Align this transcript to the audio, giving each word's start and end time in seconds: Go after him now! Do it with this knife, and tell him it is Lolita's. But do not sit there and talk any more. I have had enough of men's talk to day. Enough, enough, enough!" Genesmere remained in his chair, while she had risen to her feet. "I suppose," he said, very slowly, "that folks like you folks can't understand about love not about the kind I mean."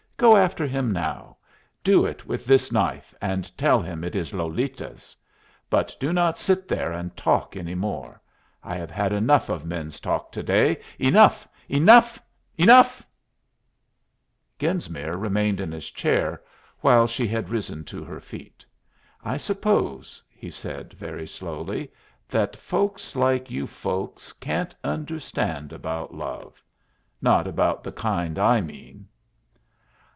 Go 0.21 0.37
after 0.37 0.67
him 0.67 0.91
now! 0.91 1.37
Do 1.83 2.05
it 2.05 2.27
with 2.27 2.45
this 2.45 2.71
knife, 2.71 3.11
and 3.23 3.57
tell 3.57 3.81
him 3.81 4.03
it 4.03 4.15
is 4.15 4.35
Lolita's. 4.35 5.17
But 5.67 5.95
do 5.99 6.13
not 6.13 6.37
sit 6.37 6.67
there 6.67 6.91
and 6.93 7.17
talk 7.17 7.55
any 7.55 7.73
more. 7.73 8.21
I 8.63 8.75
have 8.75 8.91
had 8.91 9.13
enough 9.13 9.49
of 9.49 9.65
men's 9.65 9.99
talk 9.99 10.31
to 10.33 10.43
day. 10.43 10.77
Enough, 10.99 11.47
enough, 11.67 12.19
enough!" 12.55 13.01
Genesmere 14.59 15.17
remained 15.19 15.59
in 15.59 15.71
his 15.71 15.89
chair, 15.89 16.39
while 16.81 17.07
she 17.07 17.27
had 17.27 17.49
risen 17.49 17.83
to 17.85 18.03
her 18.03 18.21
feet. 18.21 18.63
"I 19.25 19.37
suppose," 19.37 20.21
he 20.29 20.51
said, 20.51 20.93
very 20.93 21.25
slowly, 21.25 21.91
"that 22.27 22.55
folks 22.55 23.15
like 23.15 23.49
you 23.49 23.65
folks 23.65 24.33
can't 24.33 24.75
understand 24.83 25.73
about 25.73 26.13
love 26.13 26.61
not 27.23 27.47
about 27.47 27.83
the 27.83 27.91
kind 27.91 28.37
I 28.37 28.61
mean." 28.61 29.07